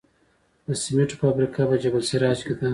[0.65, 2.69] د سمنټو فابریکه په جبل السراج کې ده